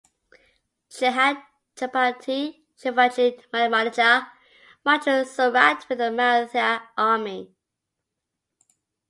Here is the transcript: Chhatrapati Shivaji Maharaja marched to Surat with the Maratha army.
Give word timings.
Chhatrapati 0.89 2.63
Shivaji 2.75 3.37
Maharaja 3.53 4.31
marched 4.83 5.05
to 5.05 5.25
Surat 5.25 5.87
with 5.89 5.99
the 5.99 6.09
Maratha 6.09 6.89
army. 6.97 7.53